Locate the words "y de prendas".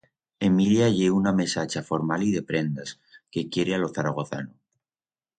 2.29-2.95